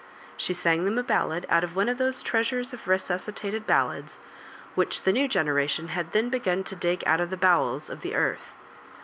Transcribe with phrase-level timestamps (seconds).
[0.35, 4.17] She sang them a ballad out of one of those treasures of resusci tated ballads
[4.73, 8.15] which the new generation had then begun to dig out of the bowels of the
[8.15, 8.55] earth.